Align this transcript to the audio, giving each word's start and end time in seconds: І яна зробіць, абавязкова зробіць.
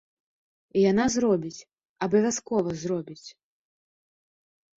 І 0.75 0.85
яна 0.91 1.03
зробіць, 1.15 1.65
абавязкова 2.07 2.71
зробіць. 2.85 3.27